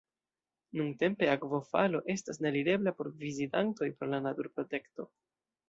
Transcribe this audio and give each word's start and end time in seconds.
Nuntempe 0.79 1.29
akvofalo 1.33 2.01
estas 2.15 2.41
ne 2.45 2.51
alirebla 2.53 2.95
por 3.01 3.13
vizitantoj 3.21 3.93
pro 4.01 4.13
la 4.17 4.25
naturprotekto. 4.31 5.11